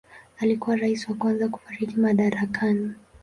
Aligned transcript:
Alikuwa 0.39 0.75
rais 0.75 1.09
wa 1.09 1.15
kwanza 1.15 1.47
kufariki 1.49 1.97
madarakani. 1.99 2.91